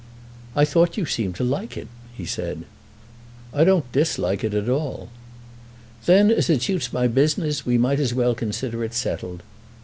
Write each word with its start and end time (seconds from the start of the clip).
"I 0.55 0.65
thought 0.65 0.97
you 0.97 1.05
seemed 1.05 1.35
to 1.35 1.43
like 1.43 1.77
it," 1.77 1.87
he 2.11 2.25
said. 2.25 2.63
"I 3.53 3.63
don't 3.63 3.91
dislike 3.91 4.43
it 4.43 4.55
at 4.55 4.67
all." 4.67 5.09
"Then, 6.07 6.31
as 6.31 6.49
it 6.49 6.63
suits 6.63 6.91
my 6.91 7.05
business, 7.07 7.67
we 7.67 7.77
might 7.77 7.99
as 7.99 8.11
well 8.11 8.33
consider 8.33 8.83
it 8.83 8.95
settled." 8.95 9.43